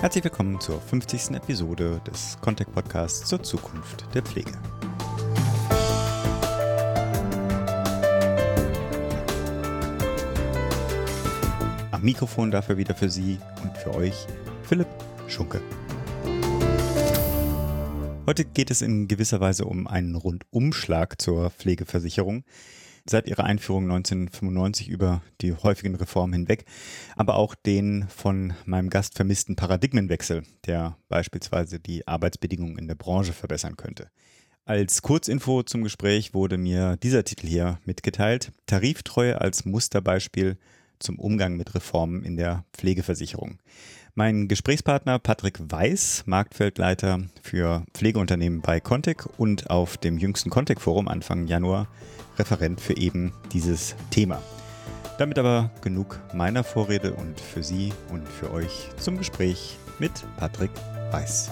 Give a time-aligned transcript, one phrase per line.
[0.00, 1.32] Herzlich willkommen zur 50.
[1.32, 4.50] Episode des Contact Podcasts zur Zukunft der Pflege.
[11.90, 14.26] Am Mikrofon dafür wieder für Sie und für euch
[14.62, 14.88] Philipp
[15.28, 15.60] Schunke.
[18.26, 22.44] Heute geht es in gewisser Weise um einen Rundumschlag zur Pflegeversicherung.
[23.08, 26.64] Seit ihrer Einführung 1995 über die häufigen Reformen hinweg,
[27.16, 33.32] aber auch den von meinem Gast vermissten Paradigmenwechsel, der beispielsweise die Arbeitsbedingungen in der Branche
[33.32, 34.10] verbessern könnte.
[34.64, 38.52] Als Kurzinfo zum Gespräch wurde mir dieser Titel hier mitgeteilt.
[38.66, 40.58] Tariftreue als Musterbeispiel
[41.00, 43.58] zum Umgang mit Reformen in der Pflegeversicherung.
[44.20, 51.08] Mein Gesprächspartner Patrick Weiß, Marktfeldleiter für Pflegeunternehmen bei Contec und auf dem jüngsten Contec Forum
[51.08, 51.88] Anfang Januar
[52.38, 54.42] Referent für eben dieses Thema.
[55.16, 60.72] Damit aber genug meiner Vorrede und für Sie und für euch zum Gespräch mit Patrick
[61.12, 61.50] Weiß.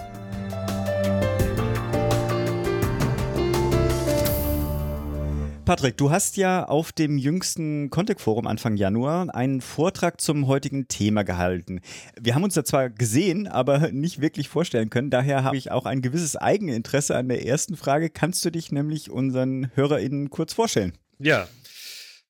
[5.69, 10.87] Patrick, du hast ja auf dem jüngsten Contact Forum Anfang Januar einen Vortrag zum heutigen
[10.87, 11.81] Thema gehalten.
[12.19, 15.11] Wir haben uns da zwar gesehen, aber nicht wirklich vorstellen können.
[15.11, 18.09] Daher habe ich auch ein gewisses Eigeninteresse an der ersten Frage.
[18.09, 20.93] Kannst du dich nämlich unseren HörerInnen kurz vorstellen?
[21.19, 21.47] Ja,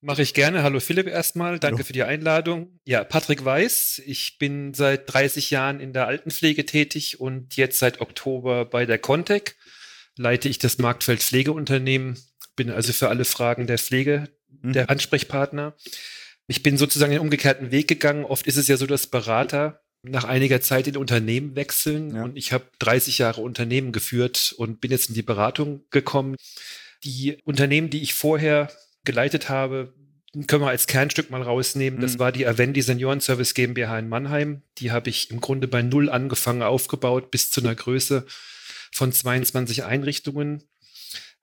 [0.02, 0.64] Mache ich gerne.
[0.64, 1.60] Hallo Philipp erstmal.
[1.60, 1.86] Danke Hallo.
[1.86, 2.78] für die Einladung.
[2.84, 4.02] Ja, Patrick Weiß.
[4.06, 8.98] Ich bin seit 30 Jahren in der Altenpflege tätig und jetzt seit Oktober bei der
[8.98, 9.56] Contec
[10.18, 12.18] leite ich das Marktfeld Pflegeunternehmen
[12.60, 14.28] bin also für alle Fragen der Pflege
[14.62, 14.74] mhm.
[14.74, 15.76] der Ansprechpartner.
[16.48, 18.26] Ich bin sozusagen den umgekehrten Weg gegangen.
[18.26, 22.24] Oft ist es ja so, dass Berater nach einiger Zeit in Unternehmen wechseln ja.
[22.24, 26.36] und ich habe 30 Jahre Unternehmen geführt und bin jetzt in die Beratung gekommen.
[27.06, 28.70] Die Unternehmen, die ich vorher
[29.06, 29.94] geleitet habe,
[30.48, 32.02] können wir als Kernstück mal rausnehmen.
[32.02, 32.20] Das mhm.
[32.20, 34.64] war die Avendi Senioren Service GmbH in Mannheim.
[34.80, 38.26] Die habe ich im Grunde bei Null angefangen, aufgebaut bis zu einer Größe
[38.92, 40.64] von 22 Einrichtungen.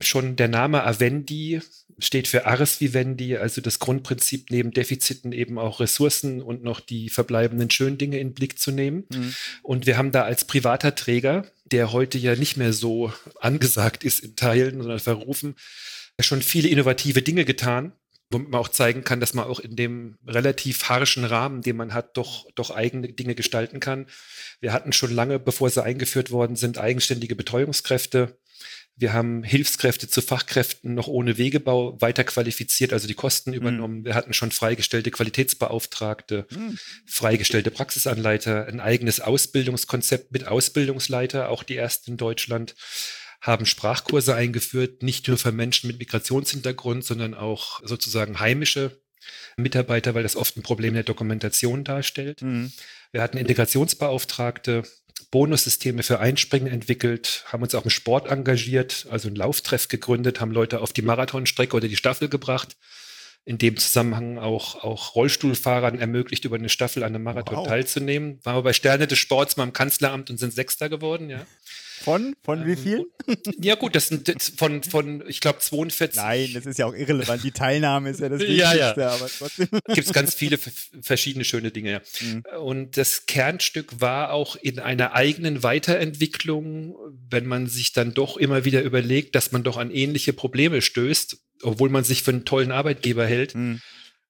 [0.01, 1.61] Schon der Name Avendi
[1.99, 7.09] steht für Ars Vivendi, also das Grundprinzip neben Defiziten eben auch Ressourcen und noch die
[7.09, 9.05] verbleibenden schönen Dinge in den Blick zu nehmen.
[9.11, 9.35] Mhm.
[9.63, 14.21] Und wir haben da als privater Träger, der heute ja nicht mehr so angesagt ist
[14.21, 15.55] in Teilen, sondern verrufen,
[16.21, 17.93] schon viele innovative Dinge getan
[18.31, 21.95] womit man auch zeigen kann, dass man auch in dem relativ harschen Rahmen, den man
[21.95, 24.07] hat, doch, doch eigene Dinge gestalten kann.
[24.61, 28.37] Wir hatten schon lange, bevor sie eingeführt worden sind, eigenständige Betreuungskräfte.
[28.99, 33.57] Wir haben Hilfskräfte zu Fachkräften noch ohne Wegebau weiter qualifiziert, also die Kosten mhm.
[33.57, 34.05] übernommen.
[34.05, 36.79] Wir hatten schon freigestellte Qualitätsbeauftragte, mhm.
[37.07, 42.75] freigestellte Praxisanleiter, ein eigenes Ausbildungskonzept mit Ausbildungsleiter, auch die ersten in Deutschland,
[43.43, 48.99] haben Sprachkurse eingeführt, nicht nur für Menschen mit Migrationshintergrund, sondern auch sozusagen heimische
[49.57, 52.41] Mitarbeiter, weil das oft ein Problem der Dokumentation darstellt.
[52.41, 52.73] Mhm.
[53.13, 54.85] Wir hatten Integrationsbeauftragte,
[55.31, 60.53] Bonussysteme für Einspringen entwickelt, haben uns auch im Sport engagiert, also einen Lauftreff gegründet, haben
[60.53, 62.77] Leute auf die Marathonstrecke oder die Staffel gebracht.
[63.45, 67.67] In dem Zusammenhang auch, auch Rollstuhlfahrern ermöglicht, über eine Staffel an einem Marathon wow.
[67.69, 68.41] teilzunehmen.
[68.43, 71.47] Waren wir bei Sterne des Sports mal im Kanzleramt und sind Sechster geworden, ja.
[72.07, 72.37] Von?
[72.45, 73.07] Von wie ähm, viel?
[73.61, 76.23] Ja, gut, das sind von, von ich glaube, 42.
[76.23, 77.43] Nein, das ist ja auch irrelevant.
[77.43, 79.09] Die Teilnahme ist ja das Wichtigste, ja, ja.
[79.09, 79.67] aber trotzdem.
[79.89, 80.57] Gibt es ganz viele
[81.03, 81.91] verschiedene schöne Dinge.
[81.91, 82.01] Ja.
[82.21, 82.45] Mhm.
[82.61, 86.95] Und das Kernstück war auch in einer eigenen Weiterentwicklung,
[87.29, 91.39] wenn man sich dann doch immer wieder überlegt, dass man doch an ähnliche Probleme stößt,
[91.63, 93.81] obwohl man sich für einen tollen Arbeitgeber hält, mhm.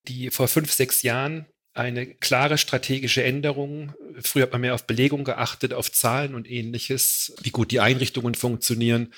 [0.09, 1.45] die vor fünf, sechs Jahren
[1.77, 3.93] eine klare strategische Änderung.
[4.21, 8.35] Früher hat man mehr auf Belegung geachtet, auf Zahlen und ähnliches, wie gut die Einrichtungen
[8.35, 9.13] funktionieren,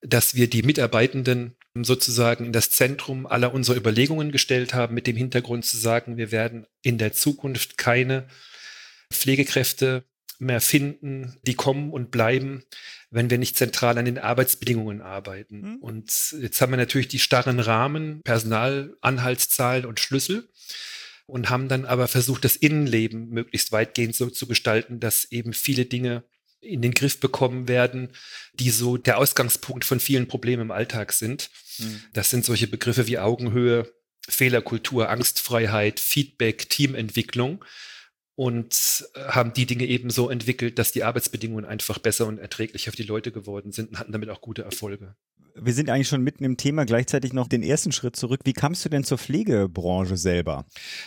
[0.00, 5.16] dass wir die Mitarbeitenden sozusagen in das Zentrum aller unserer Überlegungen gestellt haben, mit dem
[5.16, 8.28] Hintergrund zu sagen, wir werden in der Zukunft keine
[9.12, 10.04] Pflegekräfte
[10.38, 12.64] mehr finden, die kommen und bleiben,
[13.10, 15.60] wenn wir nicht zentral an den Arbeitsbedingungen arbeiten.
[15.60, 15.76] Mhm.
[15.76, 20.48] Und jetzt haben wir natürlich die starren Rahmen, Personalanhaltszahlen und Schlüssel
[21.26, 25.86] und haben dann aber versucht, das Innenleben möglichst weitgehend so zu gestalten, dass eben viele
[25.86, 26.24] Dinge
[26.60, 28.10] in den Griff bekommen werden,
[28.54, 31.50] die so der Ausgangspunkt von vielen Problemen im Alltag sind.
[31.78, 32.02] Mhm.
[32.12, 33.92] Das sind solche Begriffe wie Augenhöhe,
[34.28, 37.64] Fehlerkultur, Angstfreiheit, Feedback, Teamentwicklung
[38.36, 42.90] und äh, haben die Dinge eben so entwickelt, dass die Arbeitsbedingungen einfach besser und erträglicher
[42.90, 45.14] für die Leute geworden sind und hatten damit auch gute Erfolge.
[45.56, 48.40] Wir sind eigentlich schon mitten im Thema, gleichzeitig noch den ersten Schritt zurück.
[48.44, 50.66] Wie kamst du denn zur Pflegebranche selber?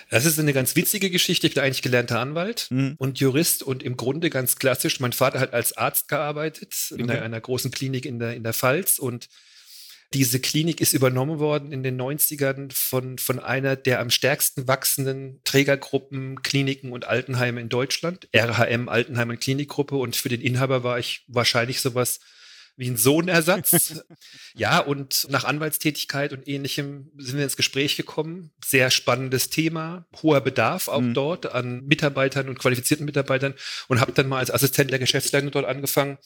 [0.10, 1.48] Das ist eine ganz witzige Geschichte.
[1.48, 2.96] Ich bin eigentlich gelernter Anwalt mhm.
[2.98, 5.02] und Jurist und im Grunde ganz klassisch.
[5.02, 7.02] Mein Vater hat als Arzt gearbeitet okay.
[7.02, 9.28] in einer, einer großen Klinik in der, in der Pfalz und
[10.14, 15.42] Diese Klinik ist übernommen worden in den 90ern von, von einer der am stärksten wachsenden
[15.44, 19.98] Trägergruppen Kliniken und Altenheime in Deutschland, RHM Altenheim und Klinikgruppe.
[19.98, 22.22] Und für den Inhaber war ich wahrscheinlich sowas
[22.78, 24.04] wie ein Sohnersatz.
[24.56, 28.52] ja, und nach Anwaltstätigkeit und ähnlichem sind wir ins Gespräch gekommen.
[28.64, 31.14] Sehr spannendes Thema, hoher Bedarf auch mhm.
[31.14, 33.56] dort an Mitarbeitern und qualifizierten Mitarbeitern
[33.88, 36.18] und habe dann mal als Assistent der Geschäftsleitung dort angefangen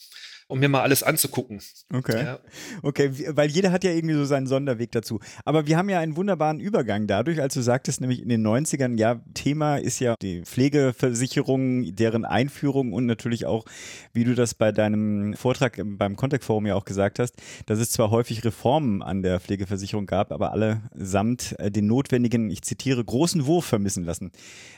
[0.52, 1.60] um mir mal alles anzugucken.
[1.92, 2.24] Okay.
[2.24, 2.38] Ja.
[2.82, 5.18] Okay, weil jeder hat ja irgendwie so seinen Sonderweg dazu.
[5.46, 8.98] Aber wir haben ja einen wunderbaren Übergang dadurch, als du sagtest, nämlich in den 90ern,
[8.98, 13.64] ja, Thema ist ja die Pflegeversicherung, deren Einführung und natürlich auch,
[14.12, 17.34] wie du das bei deinem Vortrag beim Contact Forum ja auch gesagt hast,
[17.64, 22.50] dass es zwar häufig Reformen an der Pflegeversicherung gab, aber alle samt äh, den notwendigen,
[22.50, 24.32] ich zitiere, großen Wurf vermissen lassen.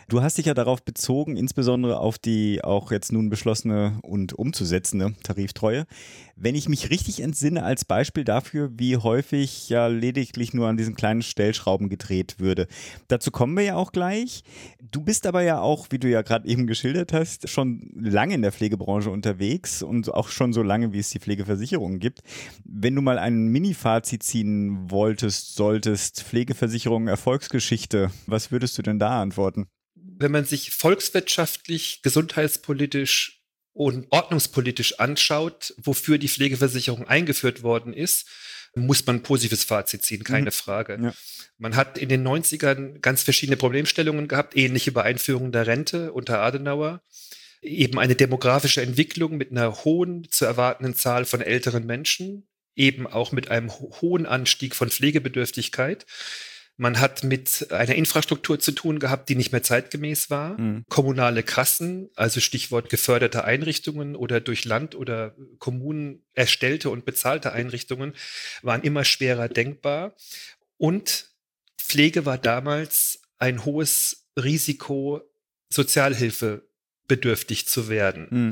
[0.08, 5.14] Du hast dich ja darauf bezogen, insbesondere auf die auch jetzt nun beschlossene und umzusetzende
[5.64, 5.86] Tariftreue.
[6.36, 10.96] Wenn ich mich richtig entsinne, als Beispiel dafür, wie häufig ja lediglich nur an diesen
[10.96, 12.66] kleinen Stellschrauben gedreht würde.
[13.06, 14.42] Dazu kommen wir ja auch gleich.
[14.80, 18.42] Du bist aber ja auch, wie du ja gerade eben geschildert hast, schon lange in
[18.42, 22.20] der Pflegebranche unterwegs und auch schon so lange, wie es die Pflegeversicherungen gibt.
[22.64, 29.22] Wenn du mal ein Mini-Fazit ziehen wolltest, solltest, Pflegeversicherung Erfolgsgeschichte, was würdest du denn da
[29.22, 29.68] antworten?
[30.16, 33.33] wenn man sich volkswirtschaftlich, gesundheitspolitisch
[33.74, 38.26] und ordnungspolitisch anschaut, wofür die Pflegeversicherung eingeführt worden ist,
[38.76, 40.52] muss man ein positives Fazit ziehen, keine mhm.
[40.52, 40.98] Frage.
[41.00, 41.14] Ja.
[41.58, 46.40] Man hat in den 90ern ganz verschiedene Problemstellungen gehabt, ähnliche bei Einführung der Rente unter
[46.40, 47.02] Adenauer.
[47.62, 53.32] Eben eine demografische Entwicklung mit einer hohen zu erwartenden Zahl von älteren Menschen, eben auch
[53.32, 56.04] mit einem hohen Anstieg von Pflegebedürftigkeit.
[56.76, 60.60] Man hat mit einer Infrastruktur zu tun gehabt, die nicht mehr zeitgemäß war.
[60.60, 60.84] Mhm.
[60.88, 68.14] Kommunale Kassen, also Stichwort geförderte Einrichtungen oder durch Land oder Kommunen erstellte und bezahlte Einrichtungen,
[68.62, 70.16] waren immer schwerer denkbar.
[70.76, 71.30] Und
[71.78, 75.20] Pflege war damals ein hohes Risiko,
[75.68, 76.68] Sozialhilfe
[77.06, 78.26] bedürftig zu werden.
[78.30, 78.50] Mhm.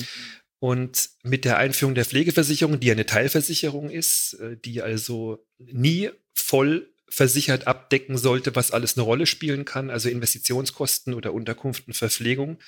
[0.60, 6.92] Und mit der Einführung der Pflegeversicherung, die eine Teilversicherung ist, äh, die also nie voll
[7.12, 9.91] versichert abdecken sollte, was alles eine Rolle spielen kann.
[9.91, 12.59] Also Investitionskosten oder Unterkunft und Verpflegung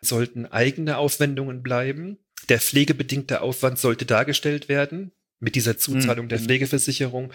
[0.00, 2.16] sollten eigene Aufwendungen bleiben.
[2.48, 5.10] Der pflegebedingte Aufwand sollte dargestellt werden
[5.40, 6.28] mit dieser Zuzahlung mhm.
[6.28, 7.32] der Pflegeversicherung.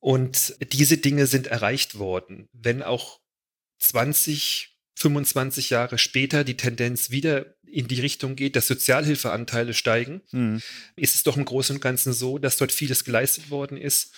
[0.00, 2.48] Und diese Dinge sind erreicht worden.
[2.52, 3.20] Wenn auch
[3.78, 10.62] 20, 25 Jahre später die Tendenz wieder in die Richtung geht, dass Sozialhilfeanteile steigen, mhm.
[10.96, 14.12] ist es doch im Großen und Ganzen so, dass dort vieles geleistet worden ist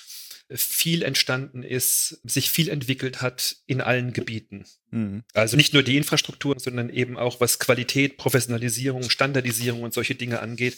[0.50, 4.64] viel entstanden ist, sich viel entwickelt hat in allen Gebieten.
[4.90, 5.22] Mhm.
[5.32, 10.40] Also nicht nur die Infrastruktur, sondern eben auch was Qualität, Professionalisierung, Standardisierung und solche Dinge
[10.40, 10.76] angeht.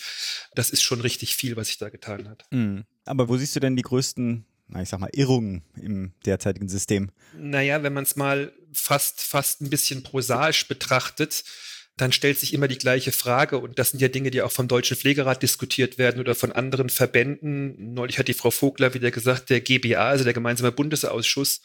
[0.55, 2.45] Das ist schon richtig viel, was sich da getan hat.
[2.51, 2.85] Mhm.
[3.05, 7.11] Aber wo siehst du denn die größten na, ich sag mal, Irrungen im derzeitigen System?
[7.37, 11.45] Naja, wenn man es mal fast, fast ein bisschen prosaisch betrachtet,
[11.97, 13.59] dann stellt sich immer die gleiche Frage.
[13.59, 16.91] Und das sind ja Dinge, die auch vom Deutschen Pflegerat diskutiert werden oder von anderen
[16.91, 17.95] Verbänden.
[17.95, 21.63] Neulich hat die Frau Vogler wieder gesagt, der GBA, also der gemeinsame Bundesausschuss,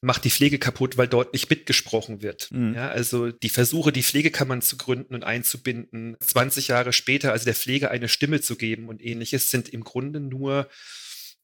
[0.00, 2.50] macht die Pflege kaputt, weil dort nicht mitgesprochen wird.
[2.50, 2.74] Mhm.
[2.74, 7.54] Ja, also die Versuche, die Pflegekammern zu gründen und einzubinden, 20 Jahre später, also der
[7.54, 10.68] Pflege eine Stimme zu geben und ähnliches, sind im Grunde nur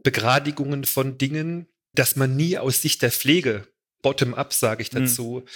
[0.02, 3.66] Begradigungen von Dingen, dass man nie aus Sicht der Pflege,
[4.02, 5.00] bottom-up sage ich mhm.
[5.00, 5.48] dazu, mhm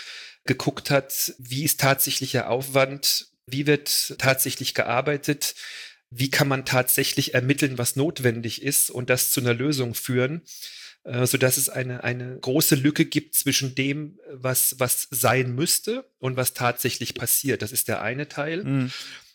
[0.48, 5.54] geguckt hat, wie ist tatsächlicher Aufwand, wie wird tatsächlich gearbeitet,
[6.10, 10.42] wie kann man tatsächlich ermitteln, was notwendig ist und das zu einer Lösung führen,
[11.04, 16.10] äh, so dass es eine, eine große Lücke gibt zwischen dem, was, was sein müsste
[16.18, 17.62] und was tatsächlich passiert.
[17.62, 18.64] Das ist der eine Teil.
[18.64, 18.92] Mhm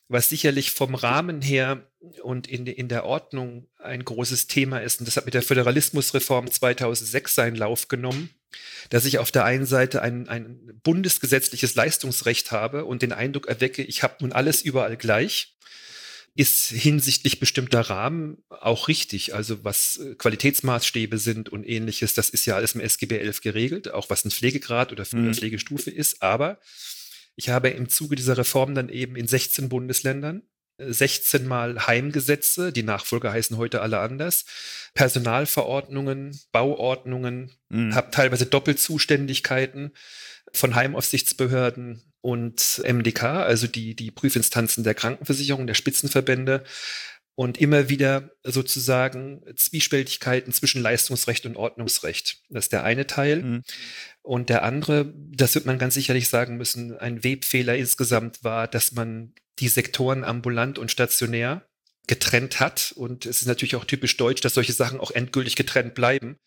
[0.09, 1.89] was sicherlich vom Rahmen her
[2.21, 4.99] und in, in der Ordnung ein großes Thema ist.
[4.99, 8.29] Und das hat mit der Föderalismusreform 2006 seinen Lauf genommen,
[8.89, 13.83] dass ich auf der einen Seite ein, ein bundesgesetzliches Leistungsrecht habe und den Eindruck erwecke,
[13.83, 15.53] ich habe nun alles überall gleich
[16.35, 19.35] ist hinsichtlich bestimmter Rahmen auch richtig.
[19.35, 23.93] Also was äh, Qualitätsmaßstäbe sind und ähnliches, das ist ja alles im SGB 11 geregelt,
[23.93, 25.33] auch was ein Pflegegrad oder mhm.
[25.33, 26.23] Pflegestufe ist.
[26.23, 26.59] Aber
[27.35, 30.41] ich habe im Zuge dieser Reform dann eben in 16 Bundesländern
[30.77, 34.45] 16 äh, Mal Heimgesetze, die Nachfolger heißen heute alle anders,
[34.93, 37.95] Personalverordnungen, Bauordnungen, mhm.
[37.95, 39.93] habe teilweise Doppelzuständigkeiten
[40.53, 46.63] von Heimaufsichtsbehörden und MDK, also die, die Prüfinstanzen der Krankenversicherung, der Spitzenverbände
[47.35, 52.43] und immer wieder sozusagen Zwiespältigkeiten zwischen Leistungsrecht und Ordnungsrecht.
[52.49, 53.41] Das ist der eine Teil.
[53.41, 53.63] Mhm.
[54.21, 58.91] Und der andere, das wird man ganz sicherlich sagen müssen, ein Webfehler insgesamt war, dass
[58.91, 61.67] man die Sektoren ambulant und stationär
[62.07, 62.93] getrennt hat.
[62.95, 66.37] Und es ist natürlich auch typisch deutsch, dass solche Sachen auch endgültig getrennt bleiben.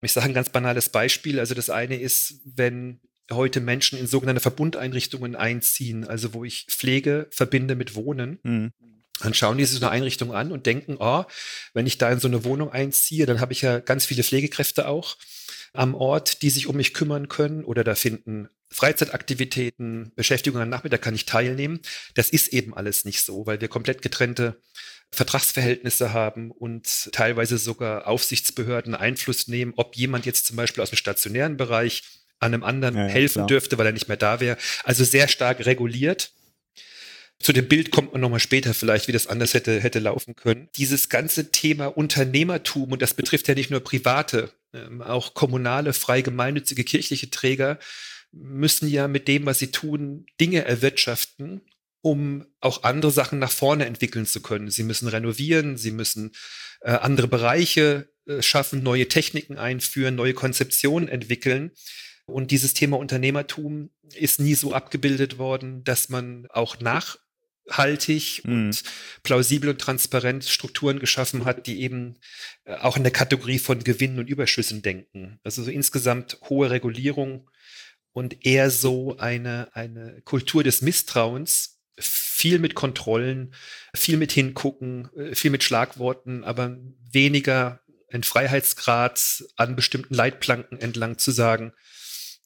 [0.00, 1.38] Ich sage ein ganz banales Beispiel.
[1.38, 3.00] Also das eine ist, wenn
[3.30, 8.38] heute Menschen in sogenannte Verbundeinrichtungen einziehen, also wo ich Pflege verbinde mit Wohnen.
[8.42, 8.72] Mhm.
[9.20, 11.24] Dann schauen die sich so eine Einrichtung an und denken, oh,
[11.74, 14.88] wenn ich da in so eine Wohnung einziehe, dann habe ich ja ganz viele Pflegekräfte
[14.88, 15.16] auch
[15.72, 21.02] am Ort, die sich um mich kümmern können oder da finden Freizeitaktivitäten, Beschäftigungen am Nachmittag
[21.02, 21.80] kann ich teilnehmen.
[22.14, 24.60] Das ist eben alles nicht so, weil wir komplett getrennte
[25.10, 30.96] Vertragsverhältnisse haben und teilweise sogar Aufsichtsbehörden Einfluss nehmen, ob jemand jetzt zum Beispiel aus dem
[30.96, 32.02] stationären Bereich
[32.38, 33.46] an einem anderen ja, helfen klar.
[33.46, 34.56] dürfte, weil er nicht mehr da wäre.
[34.84, 36.32] Also sehr stark reguliert.
[37.38, 40.68] Zu dem Bild kommt man nochmal später vielleicht, wie das anders hätte, hätte laufen können.
[40.76, 46.22] Dieses ganze Thema Unternehmertum, und das betrifft ja nicht nur private, ähm, auch kommunale, frei
[46.22, 47.78] gemeinnützige kirchliche Träger,
[48.32, 51.60] müssen ja mit dem, was sie tun, Dinge erwirtschaften,
[52.00, 54.70] um auch andere Sachen nach vorne entwickeln zu können.
[54.70, 56.32] Sie müssen renovieren, sie müssen
[56.80, 61.70] äh, andere Bereiche äh, schaffen, neue Techniken einführen, neue Konzeptionen entwickeln.
[62.24, 68.52] Und dieses Thema Unternehmertum ist nie so abgebildet worden, dass man auch nachhaltig mhm.
[68.52, 68.82] und
[69.22, 72.18] plausibel und transparent Strukturen geschaffen hat, die eben
[72.64, 75.38] äh, auch in der Kategorie von Gewinnen und Überschüssen denken.
[75.44, 77.48] Also so insgesamt hohe Regulierung
[78.12, 83.54] und eher so eine, eine Kultur des Misstrauens, viel mit Kontrollen,
[83.94, 86.78] viel mit Hingucken, äh, viel mit Schlagworten, aber
[87.10, 91.72] weniger ein Freiheitsgrad an bestimmten Leitplanken entlang zu sagen,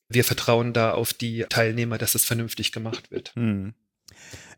[0.09, 3.35] wir vertrauen da auf die Teilnehmer, dass es vernünftig gemacht wird.
[3.35, 3.75] Hm.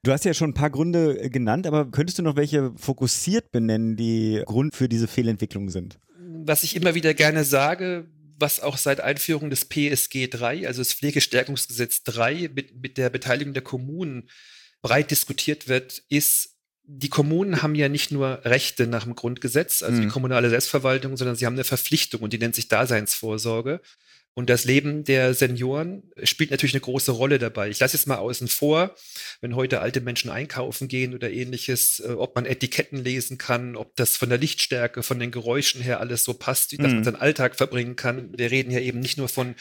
[0.02, 3.50] Du hast ja schon ein paar Gründe äh, genannt, aber könntest du noch welche fokussiert
[3.50, 5.98] benennen, die Grund für diese Fehlentwicklung sind?
[6.44, 8.06] Was ich immer wieder gerne sage,
[8.38, 13.52] was auch seit Einführung des PSG 3, also das Pflegestärkungsgesetz 3, mit, mit der Beteiligung
[13.52, 14.30] der Kommunen
[14.80, 19.98] breit diskutiert wird, ist, die Kommunen haben ja nicht nur Rechte nach dem Grundgesetz, also
[19.98, 20.02] mhm.
[20.02, 23.80] die kommunale Selbstverwaltung, sondern sie haben eine Verpflichtung und die nennt sich Daseinsvorsorge.
[24.38, 27.70] Und das Leben der Senioren spielt natürlich eine große Rolle dabei.
[27.70, 28.94] Ich lasse es mal außen vor,
[29.40, 33.96] wenn heute alte Menschen einkaufen gehen oder ähnliches, äh, ob man Etiketten lesen kann, ob
[33.96, 36.94] das von der Lichtstärke, von den Geräuschen her alles so passt, dass mhm.
[36.94, 38.32] man seinen Alltag verbringen kann.
[38.38, 39.56] Wir reden ja eben nicht nur von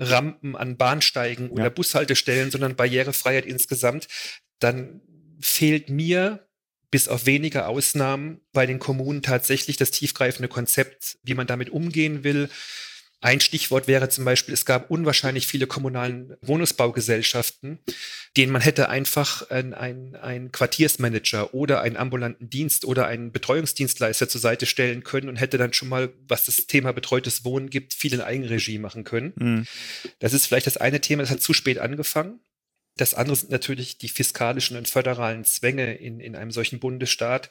[0.00, 1.68] Rampen an Bahnsteigen oder ja.
[1.68, 4.08] Bushaltestellen, sondern Barrierefreiheit insgesamt.
[4.58, 5.00] Dann
[5.40, 6.44] fehlt mir
[6.90, 12.24] bis auf wenige Ausnahmen bei den Kommunen tatsächlich das tiefgreifende Konzept, wie man damit umgehen
[12.24, 12.48] will
[13.20, 17.80] ein Stichwort wäre zum Beispiel, es gab unwahrscheinlich viele kommunalen Wohnungsbaugesellschaften,
[18.36, 24.40] denen man hätte einfach einen, einen, Quartiersmanager oder einen ambulanten Dienst oder einen Betreuungsdienstleister zur
[24.40, 28.14] Seite stellen können und hätte dann schon mal, was das Thema betreutes Wohnen gibt, viel
[28.14, 29.32] in Eigenregie machen können.
[29.36, 29.66] Mhm.
[30.20, 32.38] Das ist vielleicht das eine Thema, das hat zu spät angefangen.
[32.96, 37.50] Das andere sind natürlich die fiskalischen und föderalen Zwänge in, in einem solchen Bundesstaat,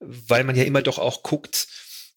[0.00, 1.68] weil man ja immer doch auch guckt,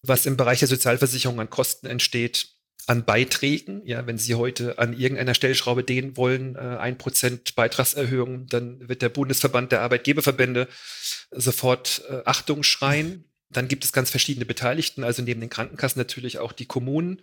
[0.02, 2.55] was im Bereich der Sozialversicherung an Kosten entsteht
[2.86, 3.82] an Beiträgen.
[3.84, 9.02] Ja, wenn Sie heute an irgendeiner Stellschraube dehnen wollen, äh, ein Prozent Beitragserhöhung, dann wird
[9.02, 10.68] der Bundesverband der Arbeitgeberverbände
[11.30, 13.24] sofort äh, Achtung schreien.
[13.50, 17.22] Dann gibt es ganz verschiedene Beteiligten, also neben den Krankenkassen natürlich auch die Kommunen.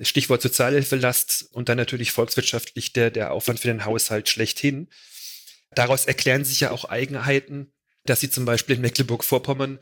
[0.00, 4.88] Stichwort Sozialhilfelast und dann natürlich volkswirtschaftlich der, der Aufwand für den Haushalt schlechthin.
[5.74, 7.72] Daraus erklären sich ja auch Eigenheiten,
[8.04, 9.80] dass sie zum Beispiel in Mecklenburg-Vorpommern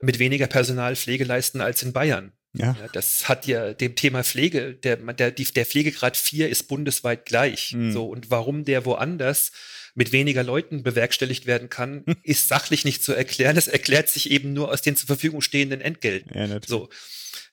[0.00, 2.32] mit weniger Personal Pflege leisten als in Bayern.
[2.58, 2.76] Ja.
[2.78, 2.88] ja.
[2.92, 7.72] das hat ja dem Thema Pflege, der, der, der Pflegegrad 4 ist bundesweit gleich.
[7.72, 7.92] Mhm.
[7.92, 9.52] So, und warum der woanders
[9.94, 13.56] mit weniger Leuten bewerkstelligt werden kann, ist sachlich nicht zu erklären.
[13.56, 16.36] Das erklärt sich eben nur aus den zur Verfügung stehenden Entgelten.
[16.36, 16.88] Ja, so.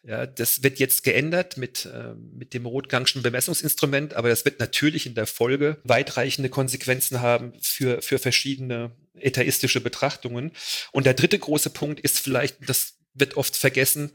[0.05, 5.05] Ja, das wird jetzt geändert mit, äh, mit dem Rotgangschen Bemessungsinstrument, aber das wird natürlich
[5.05, 10.51] in der Folge weitreichende Konsequenzen haben für, für verschiedene etaistische Betrachtungen.
[10.91, 14.11] Und der dritte große Punkt ist vielleicht, das wird oft vergessen,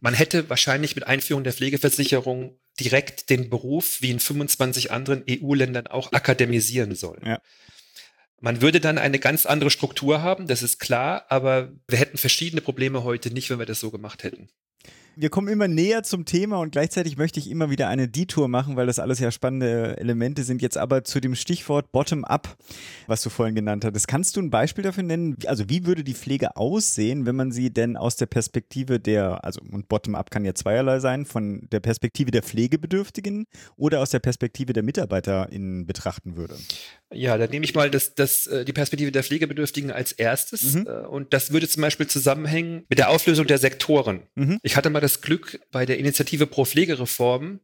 [0.00, 5.86] man hätte wahrscheinlich mit Einführung der Pflegeversicherung direkt den Beruf wie in 25 anderen EU-Ländern
[5.86, 7.22] auch akademisieren sollen.
[7.24, 7.40] Ja.
[8.40, 12.60] Man würde dann eine ganz andere Struktur haben, das ist klar, aber wir hätten verschiedene
[12.60, 14.48] Probleme heute nicht, wenn wir das so gemacht hätten.
[15.18, 18.76] Wir kommen immer näher zum Thema und gleichzeitig möchte ich immer wieder eine Detour machen,
[18.76, 20.60] weil das alles ja spannende Elemente sind.
[20.60, 22.54] Jetzt aber zu dem Stichwort Bottom-up,
[23.06, 24.08] was du vorhin genannt hattest.
[24.08, 25.38] Kannst du ein Beispiel dafür nennen?
[25.46, 29.62] Also wie würde die Pflege aussehen, wenn man sie denn aus der Perspektive der, also
[29.72, 33.46] und Bottom-up kann ja zweierlei sein, von der Perspektive der Pflegebedürftigen
[33.78, 36.58] oder aus der Perspektive der MitarbeiterInnen betrachten würde?
[37.12, 40.74] Ja, dann nehme ich mal das, das, äh, die Perspektive der Pflegebedürftigen als erstes.
[40.74, 40.86] Mhm.
[40.86, 44.22] Äh, und das würde zum Beispiel zusammenhängen mit der Auflösung der Sektoren.
[44.34, 44.58] Mhm.
[44.62, 47.60] Ich hatte mal das Glück, bei der Initiative Pro Pflegereform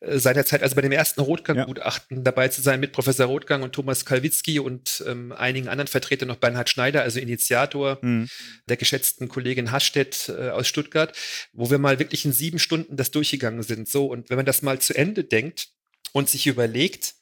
[0.00, 2.22] äh, seinerzeit, also bei dem ersten Rotgang-Gutachten ja.
[2.22, 6.36] dabei zu sein mit Professor Rotgang und Thomas Kalwitzki und ähm, einigen anderen Vertretern, noch
[6.36, 8.28] Bernhard Schneider, also Initiator mhm.
[8.70, 11.14] der geschätzten Kollegin Hastedt äh, aus Stuttgart,
[11.52, 13.86] wo wir mal wirklich in sieben Stunden das durchgegangen sind.
[13.86, 15.68] So, und wenn man das mal zu Ende denkt
[16.12, 17.17] und sich überlegt,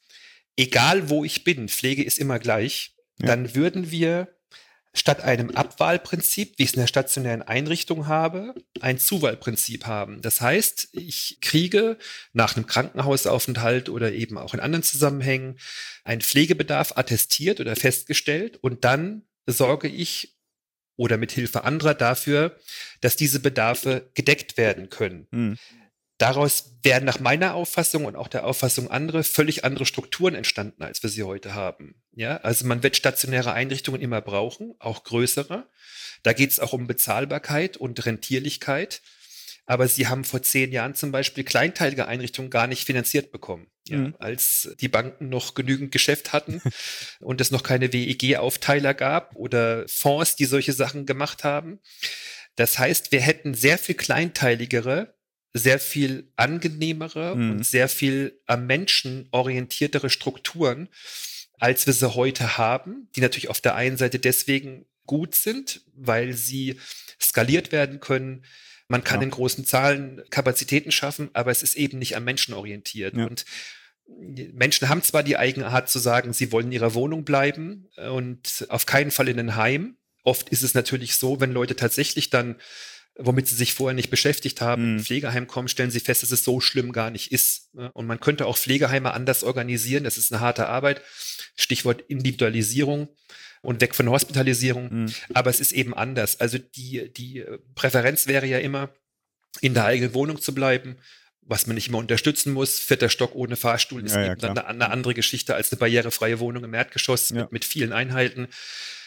[0.57, 3.27] egal wo ich bin, Pflege ist immer gleich, ja.
[3.27, 4.27] dann würden wir
[4.93, 10.21] statt einem Abwahlprinzip, wie ich es in der stationären Einrichtung habe, ein Zuwahlprinzip haben.
[10.21, 11.97] Das heißt, ich kriege
[12.33, 15.59] nach einem Krankenhausaufenthalt oder eben auch in anderen Zusammenhängen
[16.03, 20.35] einen Pflegebedarf attestiert oder festgestellt und dann sorge ich
[20.95, 22.57] oder mit Hilfe anderer dafür,
[23.01, 25.27] dass diese Bedarfe gedeckt werden können.
[25.29, 25.57] Mhm.
[26.17, 31.03] Daraus werden nach meiner Auffassung und auch der Auffassung anderer völlig andere Strukturen entstanden, als
[31.03, 32.01] wir sie heute haben.
[32.11, 35.69] Ja, also man wird stationäre Einrichtungen immer brauchen, auch größere.
[36.23, 39.01] Da geht es auch um Bezahlbarkeit und Rentierlichkeit.
[39.67, 43.67] Aber sie haben vor zehn Jahren zum Beispiel kleinteilige Einrichtungen gar nicht finanziert bekommen.
[43.87, 44.15] Ja, mhm.
[44.17, 46.61] Als die Banken noch genügend Geschäft hatten
[47.19, 51.79] und es noch keine WEG-Aufteiler gab oder Fonds, die solche Sachen gemacht haben.
[52.55, 55.16] Das heißt, wir hätten sehr viel kleinteiligere
[55.57, 57.51] sehr viel angenehmere mhm.
[57.51, 60.89] und sehr viel am Menschen orientiertere Strukturen,
[61.59, 66.33] als wir sie heute haben, die natürlich auf der einen Seite deswegen gut sind, weil
[66.33, 66.79] sie
[67.19, 68.45] skaliert werden können.
[68.87, 69.25] Man kann ja.
[69.25, 73.15] in großen Zahlen Kapazitäten schaffen, aber es ist eben nicht am Menschen orientiert.
[73.15, 73.25] Ja.
[73.25, 73.45] Und
[74.53, 78.85] Menschen haben zwar die Eigenart zu sagen, sie wollen in ihrer Wohnung bleiben und auf
[78.85, 79.97] keinen Fall in ein Heim.
[80.23, 82.55] Oft ist es natürlich so, wenn Leute tatsächlich dann
[83.17, 84.99] womit sie sich vorher nicht beschäftigt haben, mhm.
[84.99, 87.73] Pflegeheim kommen, stellen sie fest, dass es so schlimm gar nicht ist.
[87.73, 87.91] Ne?
[87.93, 90.03] Und man könnte auch Pflegeheime anders organisieren.
[90.03, 91.01] Das ist eine harte Arbeit.
[91.55, 93.09] Stichwort Individualisierung
[93.61, 95.03] und weg von Hospitalisierung.
[95.03, 95.13] Mhm.
[95.33, 96.39] Aber es ist eben anders.
[96.39, 97.43] Also die, die
[97.75, 98.89] Präferenz wäre ja immer,
[99.61, 100.97] in der eigenen Wohnung zu bleiben,
[101.41, 102.79] was man nicht immer unterstützen muss.
[102.79, 106.39] Vierter Stock ohne Fahrstuhl ist ja, eben ja, eine, eine, andere Geschichte als eine barrierefreie
[106.39, 107.43] Wohnung im Erdgeschoss ja.
[107.43, 108.47] mit, mit vielen Einheiten.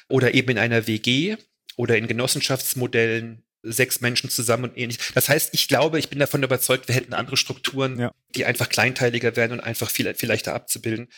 [0.08, 1.36] Oder eben in einer WG
[1.76, 4.98] oder in Genossenschaftsmodellen sechs Menschen zusammen und ähnlich.
[5.14, 8.14] Das heißt, ich glaube, ich bin davon überzeugt, wir hätten andere Strukturen, ja.
[8.34, 11.08] die einfach kleinteiliger werden und einfach viel, viel leichter abzubilden.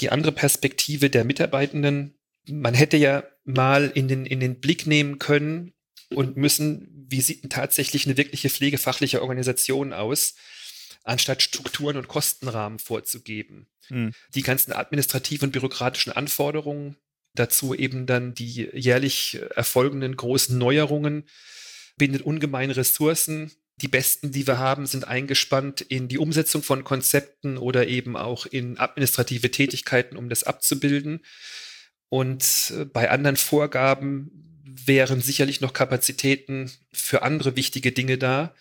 [0.00, 2.18] Die andere Perspektive der Mitarbeitenden,
[2.48, 5.72] man hätte ja mal in den, in den Blick nehmen können
[6.10, 10.34] und müssen, wie sieht denn tatsächlich eine wirkliche pflegefachliche Organisation aus,
[11.04, 13.68] anstatt Strukturen und Kostenrahmen vorzugeben.
[13.88, 14.12] Hm.
[14.34, 16.96] Die ganzen administrativen und bürokratischen Anforderungen,
[17.34, 21.24] dazu eben dann die jährlich erfolgenden großen Neuerungen,
[21.96, 23.52] bindet ungemein Ressourcen.
[23.82, 28.46] Die besten, die wir haben, sind eingespannt in die Umsetzung von Konzepten oder eben auch
[28.46, 31.20] in administrative Tätigkeiten, um das abzubilden.
[32.08, 34.30] Und äh, bei anderen Vorgaben
[34.64, 38.54] wären sicherlich noch Kapazitäten für andere wichtige Dinge da.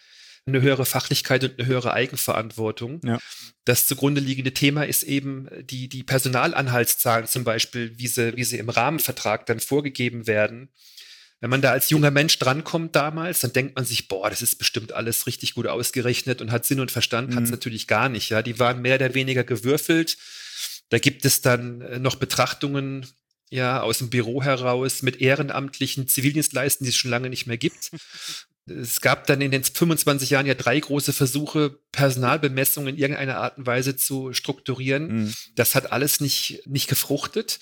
[0.47, 3.01] Eine höhere Fachlichkeit und eine höhere Eigenverantwortung.
[3.03, 3.19] Ja.
[3.63, 8.59] Das zugrunde liegende Thema ist eben die, die Personalanhaltszahlen zum Beispiel, wie sie, wie sie
[8.59, 10.69] im Rahmenvertrag dann vorgegeben werden
[11.45, 14.55] wenn man da als junger Mensch drankommt damals, dann denkt man sich, boah, das ist
[14.55, 17.36] bestimmt alles richtig gut ausgerechnet und hat Sinn und Verstand, mhm.
[17.36, 18.31] hat es natürlich gar nicht.
[18.31, 20.17] Ja, die waren mehr oder weniger gewürfelt.
[20.89, 23.05] Da gibt es dann äh, noch Betrachtungen
[23.51, 27.91] ja aus dem Büro heraus mit ehrenamtlichen Zivildienstleisten, die es schon lange nicht mehr gibt.
[28.65, 33.60] Es gab dann in den 25 Jahren ja drei große Versuche, Personalbemessungen in irgendeiner Art
[33.60, 35.25] und Weise zu strukturieren.
[35.25, 35.34] Mhm.
[35.53, 37.60] Das hat alles nicht, nicht gefruchtet.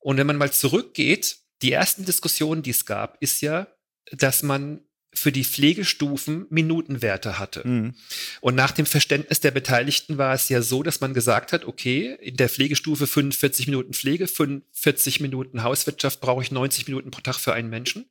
[0.00, 3.68] Und wenn man mal zurückgeht, die ersten Diskussionen, die es gab, ist ja,
[4.10, 4.80] dass man
[5.14, 7.66] für die Pflegestufen Minutenwerte hatte.
[7.66, 7.94] Mhm.
[8.40, 12.16] Und nach dem Verständnis der Beteiligten war es ja so, dass man gesagt hat, okay,
[12.20, 17.36] in der Pflegestufe 45 Minuten Pflege, 45 Minuten Hauswirtschaft brauche ich 90 Minuten pro Tag
[17.36, 18.10] für einen Menschen.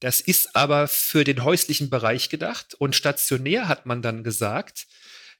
[0.00, 2.74] Das ist aber für den häuslichen Bereich gedacht.
[2.74, 4.86] Und stationär hat man dann gesagt,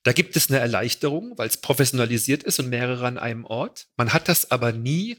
[0.03, 3.87] da gibt es eine Erleichterung, weil es professionalisiert ist und mehrere an einem Ort.
[3.97, 5.19] Man hat das aber nie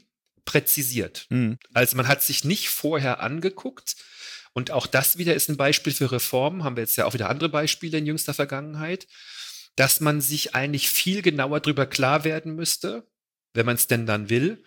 [0.50, 1.26] präzisiert.
[1.28, 1.58] Mhm.
[1.72, 3.94] Also man hat sich nicht vorher angeguckt,
[4.52, 7.28] und auch das wieder ist ein Beispiel für Reformen, haben wir jetzt ja auch wieder
[7.28, 9.06] andere Beispiele in jüngster Vergangenheit,
[9.76, 13.06] dass man sich eigentlich viel genauer darüber klar werden müsste,
[13.54, 14.64] wenn man es denn dann will,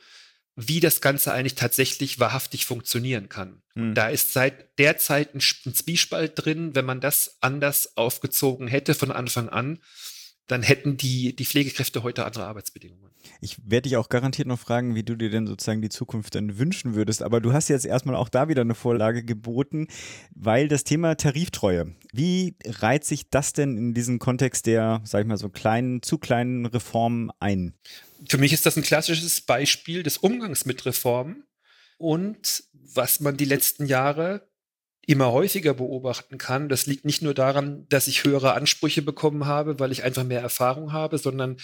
[0.55, 3.61] wie das Ganze eigentlich tatsächlich wahrhaftig funktionieren kann.
[3.73, 3.93] Hm.
[3.93, 8.93] Da ist seit der Zeit ein, ein Zwiespalt drin, wenn man das anders aufgezogen hätte
[8.93, 9.79] von Anfang an,
[10.47, 13.11] dann hätten die, die Pflegekräfte heute andere Arbeitsbedingungen.
[13.39, 16.57] Ich werde dich auch garantiert noch fragen, wie du dir denn sozusagen die Zukunft dann
[16.57, 17.23] wünschen würdest.
[17.23, 19.87] Aber du hast jetzt erstmal auch da wieder eine Vorlage geboten,
[20.35, 25.27] weil das Thema Tariftreue, wie reiht sich das denn in diesen Kontext der, sag ich
[25.27, 27.73] mal, so kleinen, zu kleinen Reformen ein?
[28.27, 31.43] Für mich ist das ein klassisches Beispiel des Umgangs mit Reformen
[31.97, 34.49] und was man die letzten Jahre
[35.05, 39.79] immer häufiger beobachten kann, das liegt nicht nur daran, dass ich höhere Ansprüche bekommen habe,
[39.79, 41.57] weil ich einfach mehr Erfahrung habe, sondern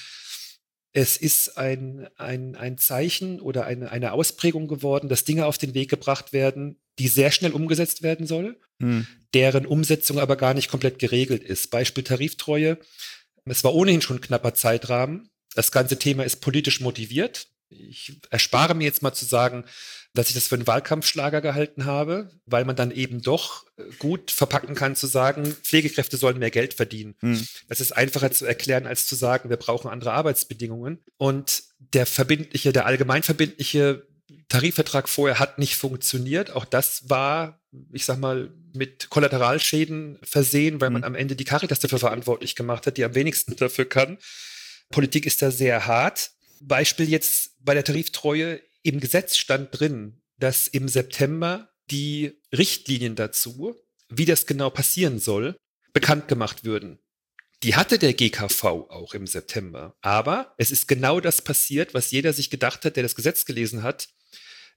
[0.91, 5.73] es ist ein, ein, ein Zeichen oder eine, eine Ausprägung geworden, dass Dinge auf den
[5.73, 9.07] Weg gebracht werden, die sehr schnell umgesetzt werden soll, hm.
[9.33, 11.69] deren Umsetzung aber gar nicht komplett geregelt ist.
[11.69, 12.77] Beispiel Tariftreue.
[13.45, 15.29] Es war ohnehin schon ein knapper Zeitrahmen.
[15.55, 17.47] Das ganze Thema ist politisch motiviert.
[17.69, 19.63] Ich erspare mir jetzt mal zu sagen,
[20.13, 24.31] dass ich das für einen Wahlkampfschlager gehalten habe, weil man dann eben doch äh, gut
[24.31, 27.15] verpacken kann zu sagen, Pflegekräfte sollen mehr Geld verdienen.
[27.19, 27.47] Hm.
[27.67, 30.99] Das ist einfacher zu erklären, als zu sagen, wir brauchen andere Arbeitsbedingungen.
[31.17, 34.07] Und der verbindliche, der allgemeinverbindliche
[34.47, 36.51] Tarifvertrag vorher hat nicht funktioniert.
[36.51, 37.59] Auch das war,
[37.93, 41.09] ich sag mal, mit Kollateralschäden versehen, weil man hm.
[41.09, 44.17] am Ende die Caritas dafür verantwortlich gemacht hat, die am wenigsten dafür kann.
[44.89, 46.31] Politik ist da sehr hart.
[46.61, 53.75] Beispiel jetzt bei der Tariftreue im Gesetz stand drin, dass im September die Richtlinien dazu,
[54.09, 55.55] wie das genau passieren soll,
[55.93, 56.99] bekannt gemacht würden.
[57.63, 59.95] Die hatte der GKV auch im September.
[60.01, 63.83] Aber es ist genau das passiert, was jeder sich gedacht hat, der das Gesetz gelesen
[63.83, 64.07] hat.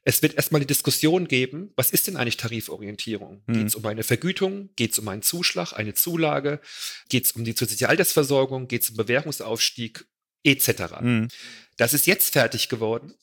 [0.05, 3.43] Es wird erstmal die Diskussion geben, was ist denn eigentlich Tariforientierung?
[3.47, 3.55] Hm.
[3.55, 4.71] Geht es um eine Vergütung?
[4.75, 6.61] Geht es um einen Zuschlag, eine Zulage?
[7.09, 8.67] Geht es um die zusätzliche Altersversorgung?
[8.67, 10.05] Geht es um Bewährungsaufstieg?
[10.45, 10.69] Etc.
[10.99, 11.29] Hm.
[11.77, 13.15] Das ist jetzt fertig geworden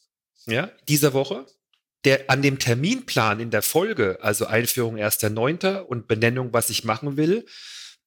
[0.45, 1.45] ja, dieser Woche,
[2.05, 5.79] der an dem Terminplan in der Folge, also Einführung 1.9.
[5.79, 7.45] und Benennung, was ich machen will,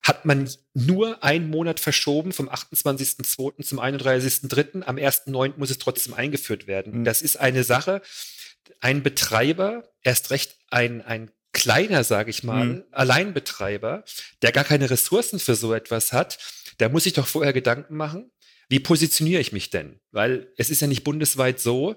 [0.02, 3.62] hat man nur einen Monat verschoben vom 28.2.
[3.62, 4.82] zum 31.3.
[4.82, 5.52] Am 1.9.
[5.56, 7.00] muss es trotzdem eingeführt werden.
[7.00, 7.04] Mhm.
[7.04, 8.02] Das ist eine Sache.
[8.80, 12.84] Ein Betreiber, erst recht ein, ein kleiner, sage ich mal, mhm.
[12.90, 14.04] Alleinbetreiber,
[14.40, 16.38] der gar keine Ressourcen für so etwas hat,
[16.80, 18.32] der muss sich doch vorher Gedanken machen,
[18.72, 20.00] wie positioniere ich mich denn?
[20.12, 21.96] Weil es ist ja nicht bundesweit so,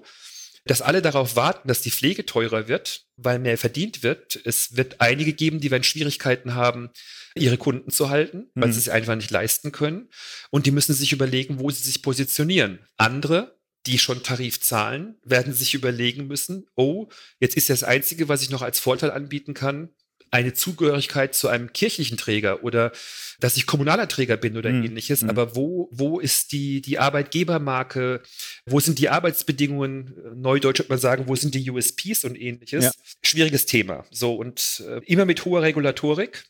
[0.66, 4.38] dass alle darauf warten, dass die Pflege teurer wird, weil mehr verdient wird.
[4.44, 6.90] Es wird einige geben, die werden Schwierigkeiten haben,
[7.34, 8.72] ihre Kunden zu halten, weil mhm.
[8.74, 10.10] sie es einfach nicht leisten können.
[10.50, 12.80] Und die müssen sich überlegen, wo sie sich positionieren.
[12.98, 17.08] Andere, die schon Tarif zahlen, werden sich überlegen müssen, oh,
[17.40, 19.94] jetzt ist das Einzige, was ich noch als Vorteil anbieten kann,
[20.30, 22.92] eine Zugehörigkeit zu einem kirchlichen Träger oder
[23.40, 24.84] dass ich kommunaler Träger bin oder mhm.
[24.84, 25.22] ähnliches.
[25.22, 25.30] Mhm.
[25.30, 28.22] Aber wo, wo ist die, die Arbeitgebermarke?
[28.64, 30.14] Wo sind die Arbeitsbedingungen?
[30.34, 32.84] Neudeutsch würde man sagen, wo sind die USPs und ähnliches?
[32.84, 32.90] Ja.
[33.22, 34.04] Schwieriges Thema.
[34.10, 36.44] So und äh, immer mit hoher Regulatorik.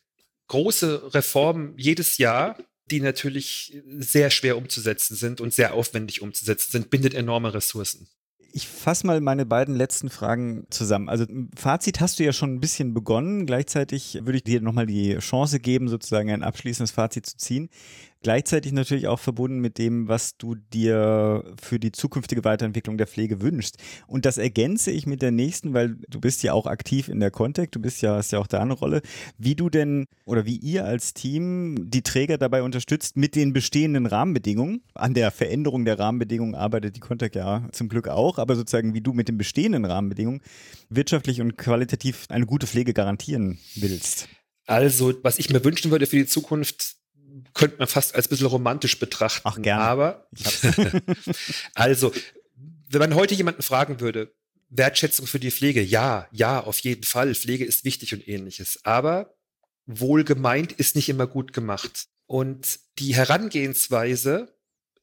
[0.47, 2.57] Große Reformen jedes Jahr,
[2.89, 8.07] die natürlich sehr schwer umzusetzen sind und sehr aufwendig umzusetzen sind, bindet enorme Ressourcen.
[8.53, 11.09] Ich fasse mal meine beiden letzten Fragen zusammen.
[11.09, 13.45] Also Fazit hast du ja schon ein bisschen begonnen.
[13.45, 17.69] Gleichzeitig würde ich dir nochmal die Chance geben, sozusagen ein abschließendes Fazit zu ziehen.
[18.23, 23.41] Gleichzeitig natürlich auch verbunden mit dem, was du dir für die zukünftige Weiterentwicklung der Pflege
[23.41, 23.77] wünschst.
[24.07, 27.31] Und das ergänze ich mit der nächsten, weil du bist ja auch aktiv in der
[27.31, 29.01] Contact, du bist ja, hast ja auch da eine Rolle,
[29.37, 34.05] wie du denn oder wie ihr als Team die Träger dabei unterstützt mit den bestehenden
[34.05, 34.81] Rahmenbedingungen.
[34.93, 39.01] An der Veränderung der Rahmenbedingungen arbeitet die Contact ja zum Glück auch, aber sozusagen wie
[39.01, 40.41] du mit den bestehenden Rahmenbedingungen
[40.89, 44.27] wirtschaftlich und qualitativ eine gute Pflege garantieren willst.
[44.65, 46.97] Also, was ich mir wünschen würde für die Zukunft,
[47.53, 49.41] könnte man fast als ein bisschen romantisch betrachten.
[49.43, 49.83] Ach, gerne.
[49.83, 50.29] Aber,
[51.75, 52.13] also,
[52.89, 54.33] wenn man heute jemanden fragen würde,
[54.69, 57.33] Wertschätzung für die Pflege, ja, ja, auf jeden Fall.
[57.33, 58.79] Pflege ist wichtig und ähnliches.
[58.83, 59.35] Aber
[59.85, 62.07] wohlgemeint ist nicht immer gut gemacht.
[62.25, 64.53] Und die Herangehensweise,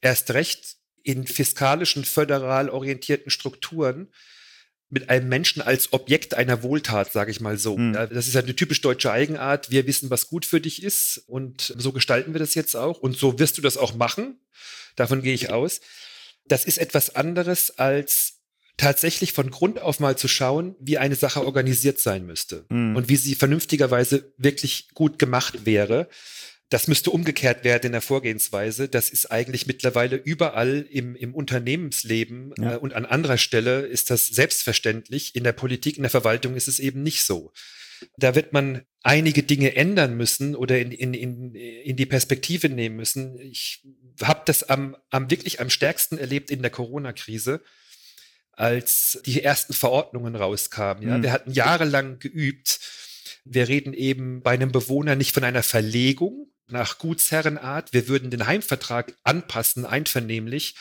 [0.01, 4.09] erst recht in fiskalischen, föderal orientierten Strukturen,
[4.95, 7.77] mit einem Menschen als Objekt einer Wohltat, sage ich mal so.
[7.77, 7.93] Mhm.
[7.93, 9.71] Das ist eine typisch deutsche Eigenart.
[9.71, 13.17] Wir wissen, was gut für dich ist und so gestalten wir das jetzt auch und
[13.17, 14.39] so wirst du das auch machen.
[14.95, 15.81] Davon gehe ich aus.
[16.47, 18.35] Das ist etwas anderes als
[18.77, 22.95] tatsächlich von Grund auf mal zu schauen, wie eine Sache organisiert sein müsste mhm.
[22.95, 26.09] und wie sie vernünftigerweise wirklich gut gemacht wäre.
[26.71, 28.89] Das müsste umgekehrt werden in der Vorgehensweise.
[28.89, 32.75] Das ist eigentlich mittlerweile überall im, im Unternehmensleben ja.
[32.75, 35.35] äh, und an anderer Stelle ist das selbstverständlich.
[35.35, 37.53] In der Politik, in der Verwaltung ist es eben nicht so.
[38.17, 42.97] Da wird man einige Dinge ändern müssen oder in, in, in, in die Perspektive nehmen
[42.97, 43.39] müssen.
[43.39, 43.85] Ich
[44.23, 47.63] habe das am, am wirklich am stärksten erlebt in der Corona-Krise
[48.53, 51.07] als die ersten Verordnungen rauskamen.
[51.07, 51.19] Ja?
[51.19, 51.23] Mhm.
[51.23, 52.81] Wir hatten jahrelang geübt.
[53.45, 57.93] Wir reden eben bei einem Bewohner nicht von einer Verlegung, nach Gutsherrenart.
[57.93, 60.75] Wir würden den Heimvertrag anpassen, einvernehmlich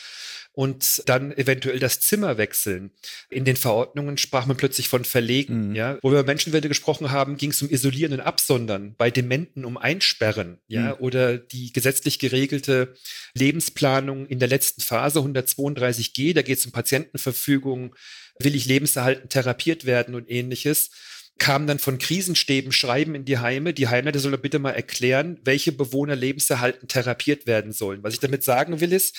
[0.54, 2.92] und dann eventuell das Zimmer wechseln.
[3.30, 5.70] In den Verordnungen sprach man plötzlich von Verlegen.
[5.70, 5.76] Mhm.
[5.76, 9.66] Ja, wo wir über Menschenwerte gesprochen haben, ging es um Isolieren und Absondern, bei Dementen
[9.66, 11.02] um Einsperren, ja, mhm.
[11.02, 12.94] oder die gesetzlich geregelte
[13.34, 16.36] Lebensplanung in der letzten Phase 132g.
[16.36, 17.96] Da geht es um Patientenverfügung,
[18.40, 20.92] will ich lebenserhaltend therapiert werden und ähnliches.
[21.40, 23.74] Kam dann von Krisenstäben Schreiben in die Heime.
[23.74, 28.04] Die Heimleiter sollen bitte mal erklären, welche Bewohner lebenserhaltend therapiert werden sollen.
[28.04, 29.18] Was ich damit sagen will, ist,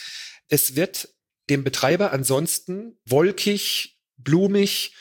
[0.49, 1.09] es wird
[1.51, 4.95] dem Betreiber ansonsten wolkig, blumig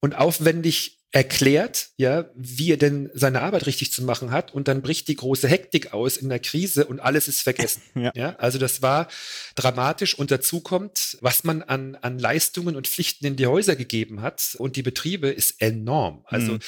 [0.00, 4.82] und aufwendig erklärt, ja, wie er denn seine Arbeit richtig zu machen hat und dann
[4.82, 7.82] bricht die große Hektik aus in der Krise und alles ist vergessen.
[7.98, 8.12] Ja.
[8.14, 9.08] ja also das war
[9.56, 14.22] dramatisch und dazu kommt, was man an, an Leistungen und Pflichten in die Häuser gegeben
[14.22, 16.22] hat und die Betriebe ist enorm.
[16.26, 16.58] Also mhm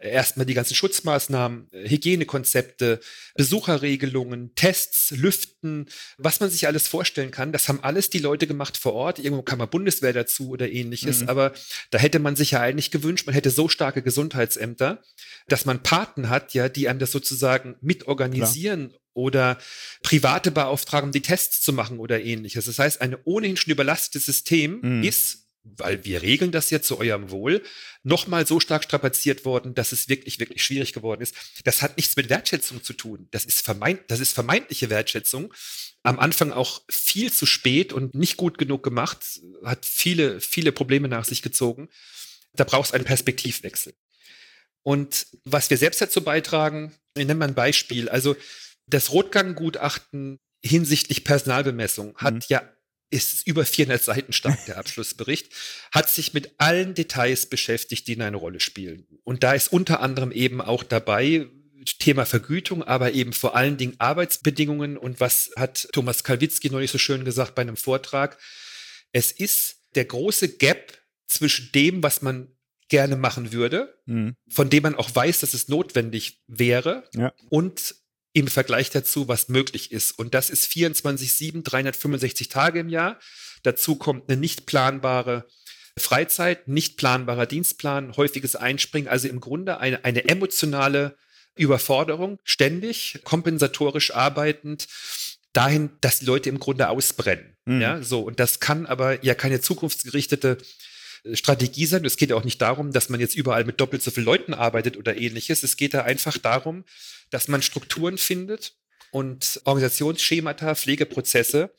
[0.00, 3.00] erstmal die ganzen Schutzmaßnahmen, Hygienekonzepte,
[3.34, 5.86] Besucherregelungen, Tests, Lüften,
[6.18, 7.52] was man sich alles vorstellen kann.
[7.52, 9.18] Das haben alles die Leute gemacht vor Ort.
[9.18, 11.22] Irgendwo kam mal Bundeswehr dazu oder ähnliches.
[11.22, 11.28] Mhm.
[11.28, 11.52] Aber
[11.90, 15.02] da hätte man sich ja eigentlich gewünscht, man hätte so starke Gesundheitsämter,
[15.46, 19.56] dass man Paten hat, ja, die einem das sozusagen mitorganisieren Klar oder
[20.02, 22.66] private beauftragen, die Tests zu machen oder ähnliches.
[22.66, 25.02] Das heißt, ein ohnehin schon überlastetes System mhm.
[25.02, 25.46] ist
[25.76, 27.62] weil wir regeln das ja zu eurem Wohl,
[28.02, 31.34] nochmal so stark strapaziert worden, dass es wirklich, wirklich schwierig geworden ist.
[31.64, 33.26] Das hat nichts mit Wertschätzung zu tun.
[33.30, 35.52] Das ist, vermeint, das ist vermeintliche Wertschätzung.
[36.02, 41.08] Am Anfang auch viel zu spät und nicht gut genug gemacht, hat viele, viele Probleme
[41.08, 41.88] nach sich gezogen.
[42.56, 43.94] Da braucht es einen Perspektivwechsel.
[44.82, 48.08] Und was wir selbst dazu beitragen, ich nenne mal ein Beispiel.
[48.08, 48.36] Also
[48.86, 52.40] das Rotgang-Gutachten hinsichtlich Personalbemessung hat mhm.
[52.48, 52.62] ja
[53.08, 55.52] ist über 400 Seiten stark, der Abschlussbericht,
[55.92, 59.06] hat sich mit allen Details beschäftigt, die eine Rolle spielen.
[59.22, 61.46] Und da ist unter anderem eben auch dabei,
[62.00, 64.96] Thema Vergütung, aber eben vor allen Dingen Arbeitsbedingungen.
[64.96, 68.38] Und was hat Thomas Kalwitzki neulich so schön gesagt bei einem Vortrag?
[69.12, 72.48] Es ist der große Gap zwischen dem, was man
[72.88, 74.36] gerne machen würde, mhm.
[74.48, 77.32] von dem man auch weiß, dass es notwendig wäre, ja.
[77.50, 77.96] und
[78.32, 80.12] im Vergleich dazu, was möglich ist.
[80.18, 83.18] Und das ist 24-7, 365 Tage im Jahr.
[83.62, 85.46] Dazu kommt eine nicht planbare
[85.98, 91.16] Freizeit, nicht planbarer Dienstplan, häufiges Einspringen, also im Grunde eine, eine emotionale
[91.56, 94.86] Überforderung, ständig, kompensatorisch arbeitend,
[95.54, 97.56] dahin, dass die Leute im Grunde ausbrennen.
[97.64, 97.80] Mhm.
[97.80, 98.20] Ja, so.
[98.20, 100.58] Und das kann aber ja keine zukunftsgerichtete
[101.32, 102.04] Strategie sein.
[102.04, 104.54] Es geht ja auch nicht darum, dass man jetzt überall mit doppelt so vielen Leuten
[104.54, 105.62] arbeitet oder ähnliches.
[105.62, 106.84] Es geht da einfach darum,
[107.30, 108.74] dass man Strukturen findet
[109.10, 111.70] und Organisationsschemata, Pflegeprozesse,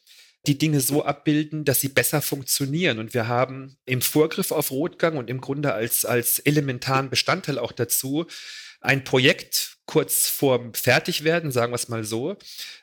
[0.46, 3.00] die Dinge so abbilden, dass sie besser funktionieren.
[3.00, 7.72] Und wir haben im Vorgriff auf Rotgang und im Grunde als, als elementaren Bestandteil auch
[7.72, 8.26] dazu
[8.80, 12.38] ein Projekt kurz vorm Fertigwerden, sagen wir es mal so,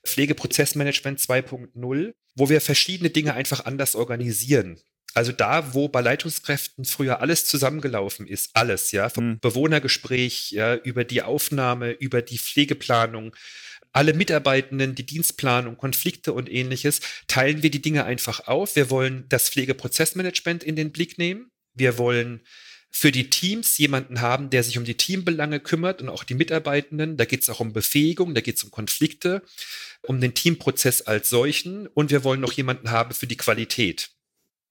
[0.05, 4.81] Pflegeprozessmanagement 2.0, wo wir verschiedene Dinge einfach anders organisieren.
[5.15, 9.39] Also da, wo bei Leitungskräften früher alles zusammengelaufen ist, alles, ja, vom mhm.
[9.39, 13.35] Bewohnergespräch, ja, über die Aufnahme, über die Pflegeplanung,
[13.93, 18.75] alle Mitarbeitenden, die Dienstplanung, Konflikte und ähnliches, teilen wir die Dinge einfach auf.
[18.75, 21.53] Wir wollen das Pflegeprozessmanagement in den Blick nehmen.
[21.75, 22.41] Wir wollen
[22.91, 27.17] für die Teams jemanden haben, der sich um die Teambelange kümmert und auch die Mitarbeitenden.
[27.17, 29.43] Da geht es auch um Befähigung, da geht es um Konflikte,
[30.03, 31.87] um den Teamprozess als solchen.
[31.87, 34.11] Und wir wollen noch jemanden haben für die Qualität.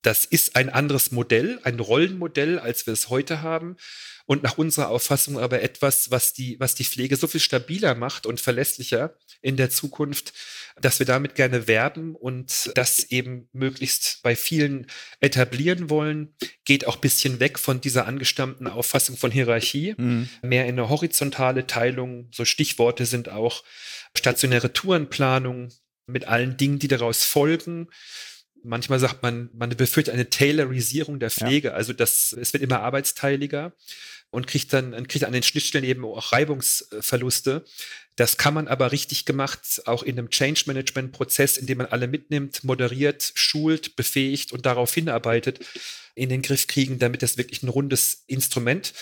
[0.04, 3.78] Das ist ein anderes Modell, ein Rollenmodell, als wir es heute haben.
[4.26, 8.26] Und nach unserer Auffassung aber etwas, was die, was die Pflege so viel stabiler macht
[8.26, 10.34] und verlässlicher in der Zukunft,
[10.80, 14.88] dass wir damit gerne werben und das eben möglichst bei vielen
[15.20, 16.34] etablieren wollen.
[16.64, 20.30] Geht auch ein bisschen weg von dieser angestammten Auffassung von Hierarchie, mhm.
[20.42, 22.30] mehr in eine horizontale Teilung.
[22.34, 23.64] So Stichworte sind auch
[24.16, 25.70] stationäre Tourenplanung
[26.06, 27.90] mit allen Dingen, die daraus folgen
[28.64, 31.70] manchmal sagt man, man befürchtet eine Taylorisierung der Pflege.
[31.70, 31.74] Ja.
[31.74, 33.74] Also das, es wird immer arbeitsteiliger
[34.32, 37.64] und kriegt dann, kriegt an den Schnittstellen eben auch Reibungsverluste.
[38.16, 41.88] Das kann man aber richtig gemacht, auch in einem Change Management Prozess, in dem man
[41.88, 45.60] alle mitnimmt, moderiert, schult, befähigt und darauf hinarbeitet,
[46.16, 48.94] in den Griff kriegen, damit das wirklich ein rundes Instrument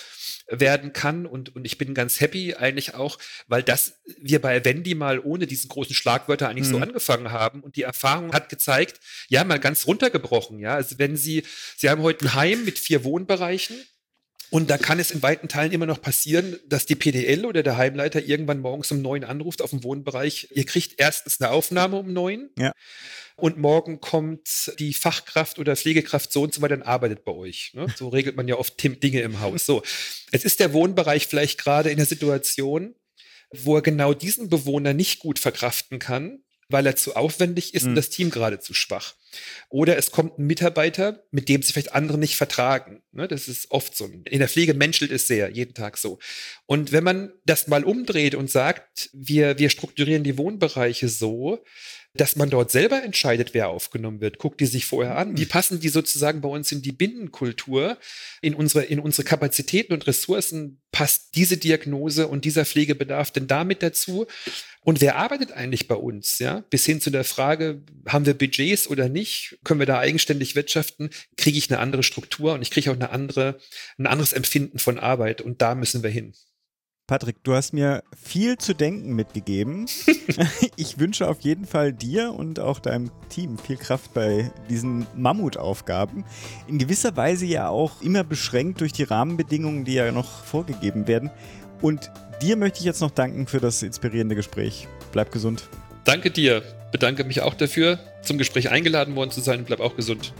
[0.48, 1.26] werden kann.
[1.26, 5.46] Und, und ich bin ganz happy eigentlich auch, weil das wir bei Wendy mal ohne
[5.46, 6.72] diesen großen Schlagwörter eigentlich mhm.
[6.72, 7.60] so angefangen haben.
[7.60, 10.58] Und die Erfahrung hat gezeigt, ja, mal ganz runtergebrochen.
[10.58, 11.44] Ja, also wenn Sie,
[11.76, 13.76] Sie haben heute ein Heim mit vier Wohnbereichen.
[14.52, 17.78] Und da kann es in weiten Teilen immer noch passieren, dass die PDL oder der
[17.78, 20.48] Heimleiter irgendwann morgens um neun anruft auf dem Wohnbereich.
[20.52, 22.50] Ihr kriegt erstens eine Aufnahme um neun.
[22.58, 22.72] Ja
[23.36, 27.72] und morgen kommt die Fachkraft oder Pflegekraft so und so weiter und arbeitet bei euch.
[27.74, 27.86] Ne?
[27.96, 29.66] So regelt man ja oft Dinge im Haus.
[29.66, 29.82] So,
[30.32, 32.94] jetzt ist der Wohnbereich vielleicht gerade in der Situation,
[33.50, 37.90] wo er genau diesen Bewohner nicht gut verkraften kann, weil er zu aufwendig ist mhm.
[37.90, 39.14] und das Team gerade zu schwach.
[39.68, 43.02] Oder es kommt ein Mitarbeiter, mit dem sich vielleicht andere nicht vertragen.
[43.12, 43.28] Ne?
[43.28, 44.04] Das ist oft so.
[44.06, 46.18] In der Pflege menschelt es sehr, jeden Tag so.
[46.66, 51.64] Und wenn man das mal umdreht und sagt, wir, wir strukturieren die Wohnbereiche so,
[52.14, 54.38] dass man dort selber entscheidet, wer aufgenommen wird.
[54.38, 55.38] Guckt die sich vorher an.
[55.38, 57.96] Wie passen die sozusagen bei uns in die Bindenkultur,
[58.42, 60.80] in unsere, in unsere Kapazitäten und Ressourcen?
[60.90, 64.26] Passt diese Diagnose und dieser Pflegebedarf denn damit dazu?
[64.84, 66.38] Und wer arbeitet eigentlich bei uns?
[66.38, 69.58] Ja, bis hin zu der Frage, haben wir Budgets oder nicht?
[69.64, 71.10] Können wir da eigenständig wirtschaften?
[71.36, 73.58] Kriege ich eine andere Struktur und ich kriege auch eine andere,
[73.96, 76.34] ein anderes Empfinden von Arbeit und da müssen wir hin.
[77.06, 79.86] Patrick, du hast mir viel zu denken mitgegeben.
[80.76, 86.24] ich wünsche auf jeden Fall dir und auch deinem Team viel Kraft bei diesen Mammutaufgaben.
[86.68, 91.30] In gewisser Weise ja auch immer beschränkt durch die Rahmenbedingungen, die ja noch vorgegeben werden.
[91.80, 92.10] Und
[92.40, 94.86] dir möchte ich jetzt noch danken für das inspirierende Gespräch.
[95.10, 95.68] Bleib gesund.
[96.04, 96.62] Danke dir.
[96.92, 100.34] Bedanke mich auch dafür, zum Gespräch eingeladen worden zu sein bleib auch gesund.